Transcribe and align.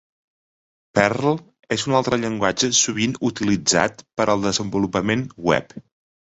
Perl 0.99 1.29
és 1.75 1.83
un 1.89 1.97
altre 1.99 2.19
llenguatge 2.23 2.71
sovint 2.79 3.15
utilitzat 3.31 4.03
per 4.17 4.29
al 4.35 4.51
desenvolupament 4.51 5.27
web. 5.53 5.81